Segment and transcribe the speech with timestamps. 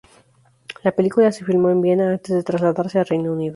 [0.83, 3.49] La película se filmó en Viena antes de trasladarse a Reino Unido.